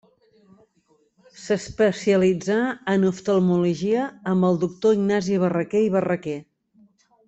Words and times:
S'especialitzà 1.41 2.57
en 2.95 3.07
oftalmologia 3.11 4.09
amb 4.35 4.51
el 4.53 4.61
doctor 4.67 5.01
Ignasi 5.01 5.43
Barraquer 5.47 5.87
i 5.91 5.97
Barraquer. 5.99 6.39